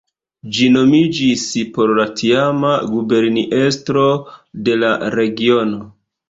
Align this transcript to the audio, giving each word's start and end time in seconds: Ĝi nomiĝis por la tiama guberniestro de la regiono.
Ĝi 0.59 0.67
nomiĝis 0.75 1.43
por 1.75 1.93
la 1.99 2.05
tiama 2.21 2.71
guberniestro 2.95 4.07
de 4.71 4.79
la 4.83 4.91
regiono. 5.17 5.85